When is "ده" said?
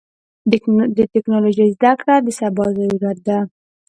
3.27-3.37